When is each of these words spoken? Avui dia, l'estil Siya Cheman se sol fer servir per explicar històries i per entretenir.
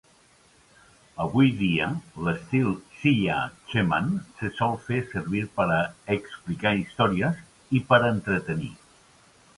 Avui 1.25 1.51
dia, 1.59 1.89
l'estil 2.27 2.71
Siya 3.01 3.35
Cheman 3.73 4.09
se 4.39 4.51
sol 4.61 4.75
fer 4.87 4.97
servir 5.13 5.45
per 5.61 5.69
explicar 6.17 6.75
històries 6.81 7.45
i 7.81 7.87
per 7.93 8.05
entretenir. 8.11 8.77